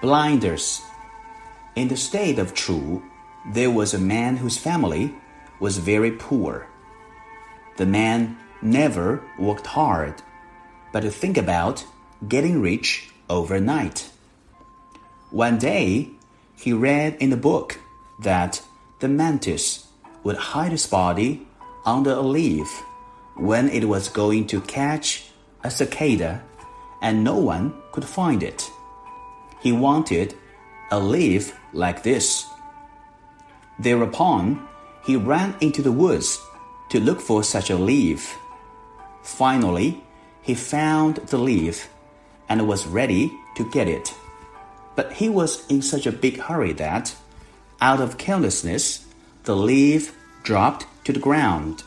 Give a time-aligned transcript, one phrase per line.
[0.00, 0.80] Blinders.
[1.76, 3.02] In the state of Chu,
[3.52, 5.14] there was a man whose family
[5.60, 6.66] was very poor.
[7.76, 10.22] The man never worked hard,
[10.90, 11.84] but to think about
[12.26, 14.08] getting rich overnight.
[15.30, 16.08] One day,
[16.56, 17.78] he read in a book
[18.22, 18.62] that
[19.00, 19.86] the mantis
[20.24, 21.46] would hide its body
[21.84, 22.82] under a leaf
[23.36, 25.28] when it was going to catch
[25.62, 26.42] a cicada
[27.02, 28.70] and no one could find it.
[29.60, 30.34] He wanted
[30.90, 32.46] a leaf like this.
[33.78, 34.66] Thereupon,
[35.04, 36.38] he ran into the woods
[36.90, 38.36] to look for such a leaf.
[39.22, 40.02] Finally,
[40.42, 41.88] he found the leaf
[42.48, 44.12] and was ready to get it.
[44.96, 47.14] But he was in such a big hurry that,
[47.80, 49.06] out of carelessness,
[49.44, 51.84] the leaf dropped to the ground.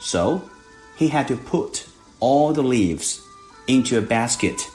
[0.00, 0.48] So
[0.96, 1.88] he had to put
[2.20, 3.20] all the leaves
[3.66, 4.68] into a basket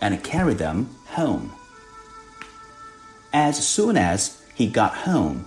[0.00, 1.52] and carry them home.
[3.36, 5.44] As soon as he got home,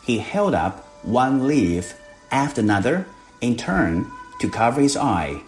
[0.00, 1.92] he held up one leaf
[2.30, 3.04] after another
[3.42, 5.42] in turn to cover his eye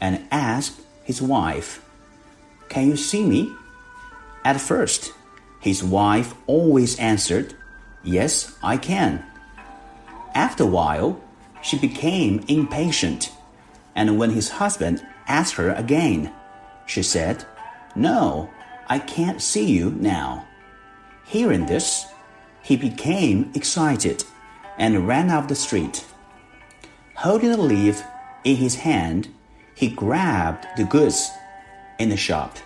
[0.00, 1.84] and asked his wife,
[2.70, 3.52] Can you see me?
[4.42, 5.12] At first,
[5.60, 7.52] his wife always answered,
[8.02, 9.22] Yes, I can.
[10.34, 11.20] After a while,
[11.60, 13.32] she became impatient,
[13.94, 16.32] and when his husband asked her again,
[16.86, 17.44] she said,
[17.94, 18.48] No,
[18.88, 20.48] I can't see you now.
[21.28, 22.06] Hearing this,
[22.62, 24.24] he became excited
[24.78, 26.06] and ran up the street.
[27.16, 28.02] Holding the leaf
[28.44, 29.28] in his hand,
[29.74, 31.30] he grabbed the goods
[31.98, 32.56] in the shop,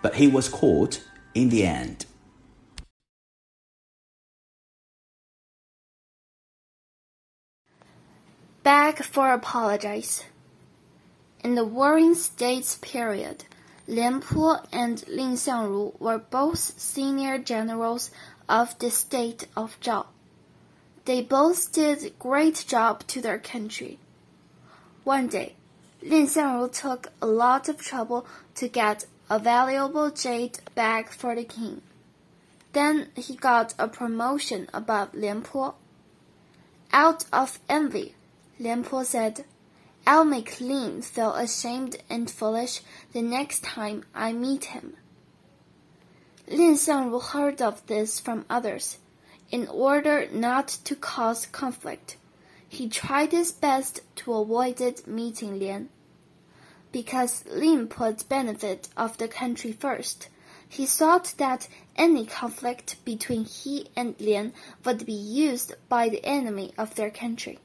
[0.00, 1.02] but he was caught
[1.34, 2.06] in the end.
[8.62, 10.24] Back for apologize.
[11.44, 13.44] In the Warring States period,
[13.92, 18.10] Lian Po and Lin Xiangru were both senior generals
[18.48, 20.06] of the state of Zhao.
[21.04, 23.98] They both did great job to their country.
[25.04, 25.56] One day,
[26.00, 31.44] Lin Xiangru took a lot of trouble to get a valuable jade bag for the
[31.44, 31.82] king.
[32.72, 35.74] Then he got a promotion above Lian Po.
[36.94, 38.14] Out of envy,
[38.58, 39.44] Lian Po said,
[40.06, 42.80] I'll make Lin feel ashamed and foolish
[43.12, 44.96] the next time I meet him.
[46.48, 48.98] Lin Xiangru heard of this from others
[49.52, 52.16] in order not to cause conflict,
[52.66, 55.90] he tried his best to avoid meeting Lin.
[56.90, 60.28] Because Lin put benefit of the country first,
[60.66, 64.54] he thought that any conflict between he and Lin
[64.86, 67.58] would be used by the enemy of their country.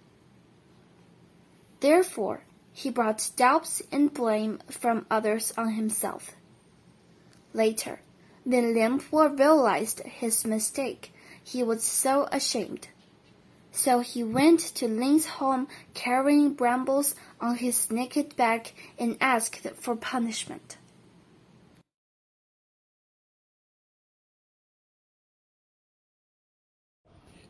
[1.80, 2.42] Therefore,
[2.74, 6.32] he brought doubts and blame from others on himself.
[7.54, 8.02] Later,
[8.44, 11.12] when Lian Po realized his mistake,
[11.44, 12.88] he was so ashamed.
[13.72, 19.96] So he went to Lin's home carrying brambles on his naked back and asked for
[19.96, 20.78] punishment.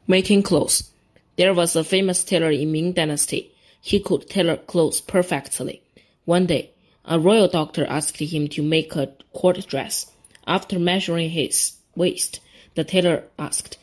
[0.05, 0.91] Making clothes.
[1.37, 3.51] There was a famous tailor in Ming Dynasty.
[3.81, 5.81] He could tailor clothes perfectly.
[6.25, 6.71] One day,
[7.05, 10.11] a royal doctor asked him to make a court dress.
[10.45, 12.39] After measuring his waist,
[12.75, 13.77] the tailor asked,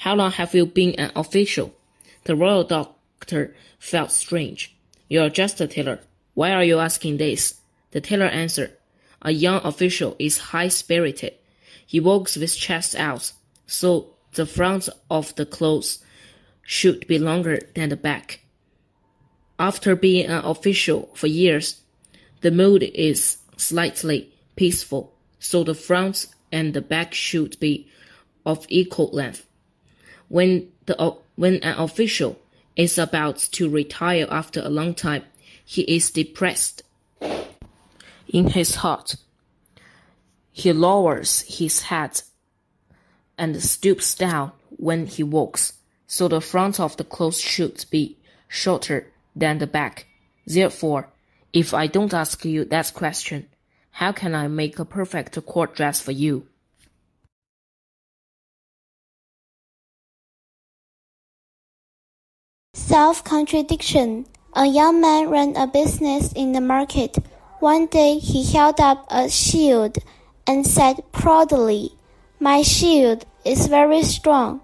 [0.00, 1.74] how long have you been an official?
[2.24, 4.74] The royal doctor felt strange.
[5.10, 6.00] You're just a tailor.
[6.32, 7.60] Why are you asking this?
[7.90, 8.74] The tailor answered,
[9.20, 11.34] A young official is high spirited.
[11.86, 13.32] He walks with chest out,
[13.66, 15.98] so the front of the clothes
[16.62, 18.40] should be longer than the back.
[19.60, 21.82] After being an official for years,
[22.40, 27.86] the mood is slightly peaceful, so the front and the back should be
[28.46, 29.44] of equal length.
[30.28, 32.40] When the when an official
[32.74, 35.24] is about to retire after a long time,
[35.62, 36.82] he is depressed.
[38.28, 39.16] In his heart,
[40.52, 42.22] he lowers his head
[43.36, 45.74] and stoops down when he walks,
[46.06, 48.16] so the front of the clothes should be
[48.48, 50.06] shorter than the back.
[50.46, 51.08] Therefore,
[51.52, 53.48] if I don't ask you that question,
[53.90, 56.46] how can I make a perfect court dress for you?
[62.74, 64.26] Self-contradiction.
[64.54, 67.16] A young man ran a business in the market.
[67.60, 69.98] One day he held up a shield
[70.46, 71.92] and said proudly,
[72.40, 74.60] My shield is very strong.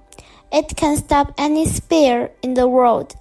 [0.53, 3.15] It can stop any spear in the world.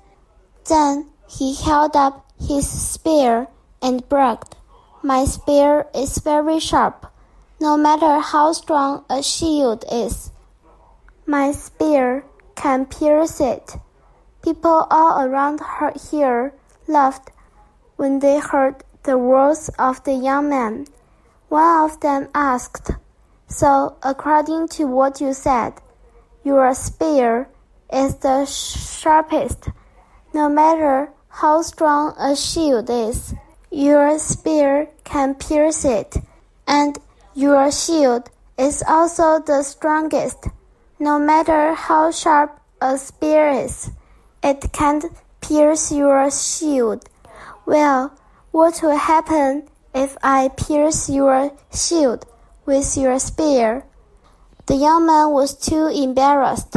[0.68, 3.48] Then he held up his spear
[3.82, 4.56] and bragged,
[5.04, 7.08] My spear is very sharp.
[7.60, 10.32] no matter how strong a shield is.
[11.26, 12.26] My spear
[12.56, 13.78] can pierce it.
[14.44, 16.54] People all around her here
[16.88, 17.32] laughed
[17.96, 20.86] when they heard the words of the young man.
[21.50, 22.92] One of them asked,
[23.48, 25.74] So, according to what you said,
[26.44, 27.48] your spear
[27.92, 29.70] is the sharpest.
[30.36, 33.34] No matter how strong a shield is,
[33.72, 36.18] your spear can pierce it,
[36.68, 37.00] and
[37.34, 38.30] your shield
[38.60, 40.48] is also the strongest.
[41.00, 43.92] No matter how sharp a spear is,
[44.44, 45.06] it can't
[45.40, 47.08] pierce your shield.
[47.66, 48.12] Well,
[48.52, 52.26] what will happen if I pierce your shield
[52.66, 53.86] with your spear?
[54.66, 56.76] The young man was too embarrassed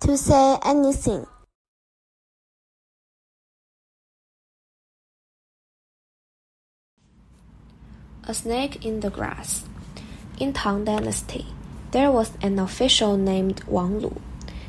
[0.00, 1.24] to say anything.
[8.24, 9.64] A snake in the grass.
[10.38, 11.46] In Tang Dynasty,
[11.90, 14.20] there was an official named Wang Lu.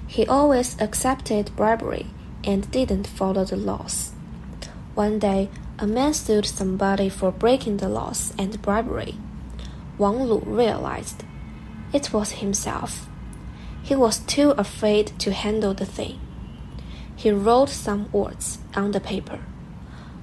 [0.07, 2.07] He always accepted bribery
[2.43, 4.11] and didn't follow the laws.
[4.95, 9.19] One day, a man sued somebody for breaking the laws and bribery.
[9.99, 11.23] Wang Lu realized
[11.93, 13.07] it was himself.
[13.83, 16.19] He was too afraid to handle the thing.
[17.15, 19.41] He wrote some words on the paper.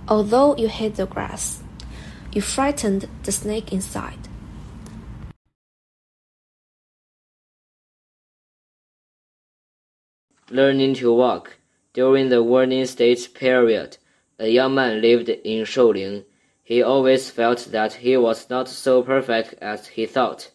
[0.08, 1.62] Although you hate the grass,
[2.32, 4.28] you frightened the snake inside.
[10.48, 11.56] Learning to walk.
[11.92, 13.96] During the Warring States period,
[14.38, 16.24] a young man lived in Shouling.
[16.62, 20.50] He always felt that he was not so perfect as he thought.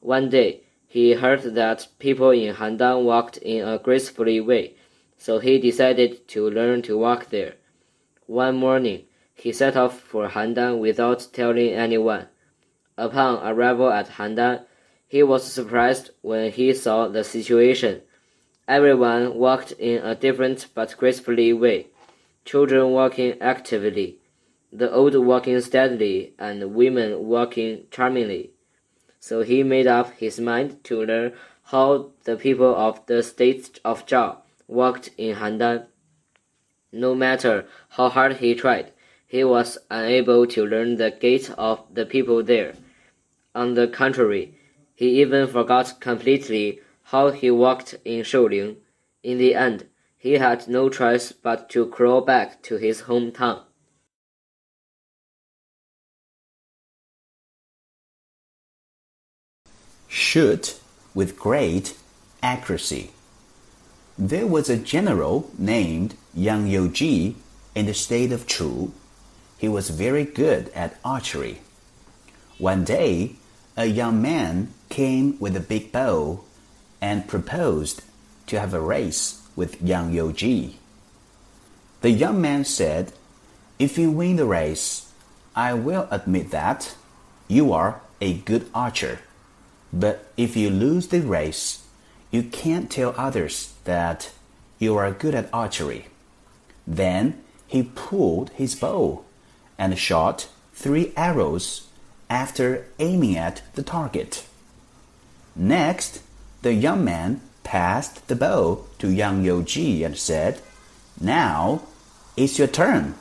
[0.00, 4.74] One day, he heard that people in Handan walked in a graceful way,
[5.18, 7.54] so he decided to learn to walk there.
[8.26, 9.04] One morning,
[9.40, 12.26] he set off for Handan without telling anyone.
[12.98, 14.64] Upon arrival at Handan,
[15.08, 18.02] he was surprised when he saw the situation.
[18.68, 21.86] Everyone walked in a different but gracefully way.
[22.44, 24.18] Children walking actively,
[24.70, 28.50] the old walking steadily, and women walking charmingly.
[29.18, 31.32] So he made up his mind to learn
[31.64, 34.38] how the people of the state of Zhao
[34.68, 35.86] walked in Handan.
[36.92, 38.92] No matter how hard he tried,
[39.30, 42.74] he was unable to learn the gait of the people there.
[43.54, 44.58] On the contrary,
[44.92, 48.78] he even forgot completely how he walked in Shouling.
[49.22, 49.86] In the end,
[50.18, 53.60] he had no choice but to crawl back to his hometown.
[60.08, 60.80] Shoot
[61.14, 61.96] with great
[62.42, 63.12] accuracy.
[64.18, 67.34] There was a general named Yang Youji
[67.76, 68.92] in the state of Chu.
[69.60, 71.60] He was very good at archery.
[72.56, 73.36] One day,
[73.76, 76.44] a young man came with a big bow
[76.98, 78.00] and proposed
[78.46, 80.74] to have a race with Yang Youji.
[82.00, 83.12] The young man said,
[83.78, 85.12] If you win the race,
[85.54, 86.96] I will admit that
[87.46, 89.18] you are a good archer.
[89.92, 91.84] But if you lose the race,
[92.30, 94.32] you can't tell others that
[94.78, 96.06] you are good at archery.
[96.86, 99.26] Then he pulled his bow
[99.80, 101.88] and shot three arrows
[102.28, 104.46] after aiming at the target.
[105.56, 106.20] Next,
[106.62, 110.60] the young man passed the bow to Yang Youji and said,
[111.18, 111.82] Now
[112.36, 113.14] it's your turn.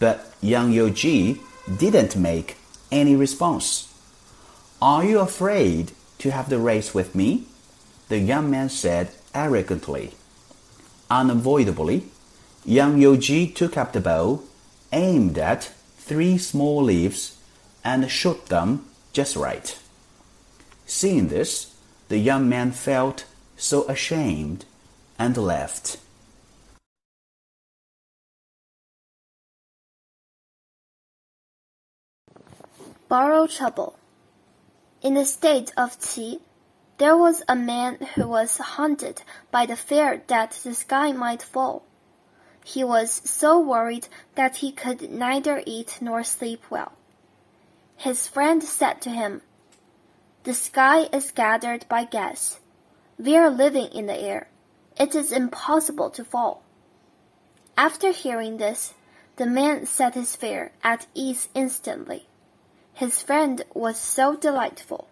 [0.00, 1.38] But Yang Youji
[1.78, 2.56] didn't make
[2.90, 3.92] any response.
[4.80, 7.44] Are you afraid to have the race with me?
[8.08, 10.12] The young man said arrogantly.
[11.10, 12.04] Unavoidably,
[12.64, 14.42] Yang Youji took up the bow,
[14.92, 15.70] aimed at
[16.04, 17.36] three small leaves,
[17.84, 19.78] and shot them just right.
[20.86, 21.74] Seeing this,
[22.08, 23.24] the young man felt
[23.56, 24.64] so ashamed
[25.18, 25.98] and left.
[33.08, 33.94] Borrow trouble.
[35.02, 36.40] In the state of Qi,
[36.98, 41.84] there was a man who was haunted by the fear that the sky might fall.
[42.64, 46.92] He was so worried that he could neither eat nor sleep well.
[47.96, 49.42] His friend said to him,
[50.44, 52.60] The sky is gathered by gas.
[53.18, 54.48] We are living in the air.
[54.96, 56.62] It is impossible to fall.
[57.76, 58.94] After hearing this,
[59.36, 62.26] the man set his fear at ease instantly.
[62.92, 65.08] His friend was so delightful.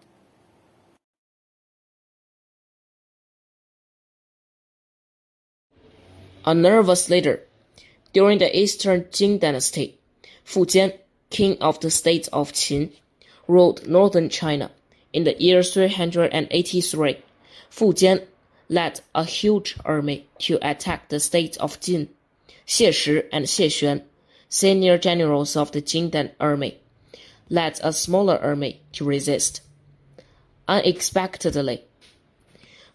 [6.43, 7.43] A nervous leader.
[8.13, 9.99] During the Eastern Jin dynasty,
[10.43, 10.97] Fu Jian,
[11.29, 12.91] king of the state of Qin,
[13.47, 14.71] ruled northern China.
[15.13, 17.17] In the year 383,
[17.69, 18.25] Fu Jian
[18.69, 22.09] led a huge army to attack the state of Jin.
[22.65, 24.01] Xie Shi and Xie Xuan,
[24.49, 26.79] senior generals of the Jingdan army,
[27.49, 29.61] led a smaller army to resist.
[30.67, 31.83] Unexpectedly,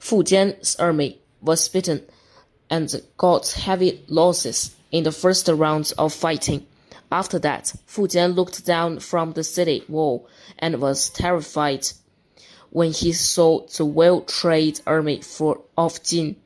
[0.01, 2.03] Fu Jian's army was beaten
[2.71, 6.67] and got heavy losses in the first rounds of fighting.
[7.11, 11.87] After that, Fu Jian looked down from the city wall and was terrified
[12.71, 16.37] when he saw the well-trained army for, of Jin.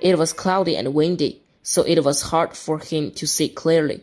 [0.00, 4.02] It was cloudy and windy, so it was hard for him to see clearly.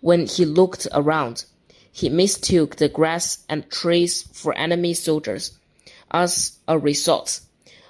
[0.00, 1.44] When he looked around,
[1.90, 5.52] he mistook the grass and trees for enemy soldiers.
[6.10, 7.40] As a result,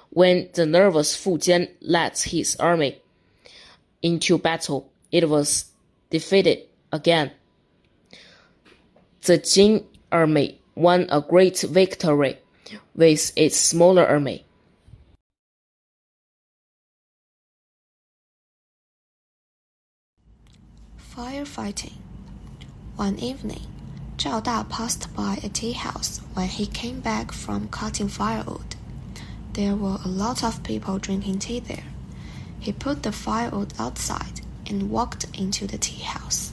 [0.09, 3.01] when the nervous Fu Jian led his army
[4.01, 5.65] into battle, it was
[6.09, 7.31] defeated again.
[9.21, 12.37] The Jin army won a great victory
[12.95, 14.45] with its smaller army.
[21.13, 21.97] Firefighting.
[22.95, 23.65] One evening,
[24.17, 28.76] Zhao Da passed by a tea house when he came back from cutting firewood.
[29.57, 31.85] There were a lot of people drinking tea there.
[32.59, 36.51] He put the firewood outside and walked into the tea house.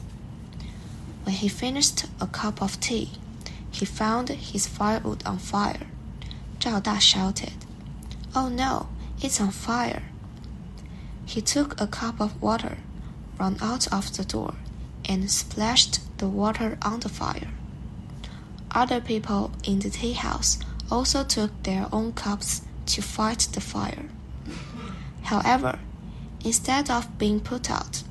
[1.25, 3.11] When he finished a cup of tea,
[3.71, 5.87] he found his firewood on fire.
[6.59, 7.53] Zhao Da shouted,
[8.35, 8.89] Oh no,
[9.21, 10.05] it's on fire!
[11.27, 12.79] He took a cup of water,
[13.39, 14.55] ran out of the door,
[15.05, 17.51] and splashed the water on the fire.
[18.71, 20.59] Other people in the tea house
[20.91, 24.09] also took their own cups to fight the fire.
[25.23, 25.79] However,
[26.45, 28.03] instead of being put out,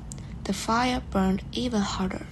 [0.44, 2.26] the fire burned even harder.